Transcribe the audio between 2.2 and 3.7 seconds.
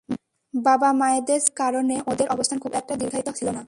অবস্থান খুব একটা দীর্ঘায়িত ছিল না।